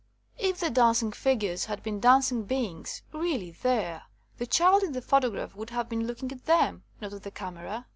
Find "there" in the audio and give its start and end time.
3.51-4.05